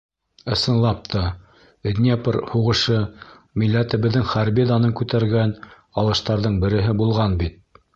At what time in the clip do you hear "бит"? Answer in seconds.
7.47-7.67